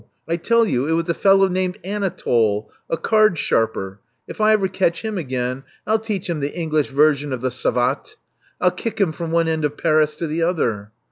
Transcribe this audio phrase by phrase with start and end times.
[0.27, 3.99] I tell you it was a fellow named Annatoal, a card sharper.
[4.27, 8.15] If I ever catch him again, I'll teach him the English version of the savate:
[8.59, 10.91] 1*11 kick him from one end of Paris to the other."